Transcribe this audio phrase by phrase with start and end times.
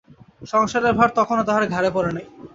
[0.43, 2.25] সংসারের ভার তখনও তাহার ঘারে পড়ে নাই।